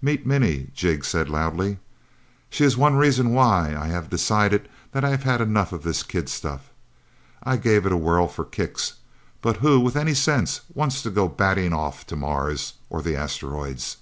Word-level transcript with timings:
"Meet 0.00 0.24
Minnie," 0.26 0.70
Jig 0.72 1.04
said 1.04 1.28
loudly. 1.28 1.76
"She 2.48 2.64
is 2.64 2.78
one 2.78 2.96
reason 2.96 3.34
why 3.34 3.76
I 3.76 3.88
have 3.88 4.08
decided 4.08 4.70
that 4.92 5.04
I've 5.04 5.24
had 5.24 5.42
enough 5.42 5.70
of 5.70 5.82
this 5.82 6.02
kid 6.02 6.30
stuff. 6.30 6.70
I 7.42 7.58
gave 7.58 7.84
it 7.84 7.92
a 7.92 7.96
whirl 7.98 8.26
for 8.26 8.46
kicks. 8.46 8.94
But 9.42 9.58
who, 9.58 9.78
with 9.78 9.94
any 9.94 10.14
sense, 10.14 10.62
wants 10.74 11.02
to 11.02 11.10
go 11.10 11.28
batting 11.28 11.74
off 11.74 12.06
to 12.06 12.16
Mars 12.16 12.72
or 12.88 13.02
the 13.02 13.16
Asteroids? 13.16 13.98